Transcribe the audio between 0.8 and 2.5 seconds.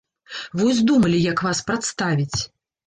думалі, як вас прадставіць.